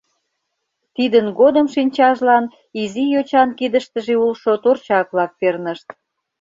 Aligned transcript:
Тидын 0.95 1.27
годым 1.39 1.67
шинчажлан 1.73 2.45
изи 2.81 3.03
йочан 3.13 3.49
кидыштыже 3.59 4.15
улшо 4.25 4.51
торчак-влак 4.63 5.31
пернышт. 5.39 5.87